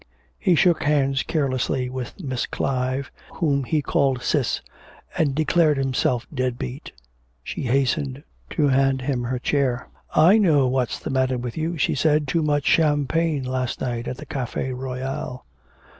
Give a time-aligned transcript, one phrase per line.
[0.39, 4.61] He shook hands carelessly with Miss Clive, whom he called Cis,
[5.15, 6.91] and declared himself dead beat.
[7.43, 9.89] She hastened to hand him her chair.
[10.15, 14.17] 'I know what's the matter with you,' she said, 'too much champagne last night at
[14.17, 15.45] the Cafe Royal.'